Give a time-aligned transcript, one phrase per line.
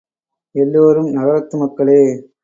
[0.55, 1.99] எல்லோரும் நகரத்து மக்களே.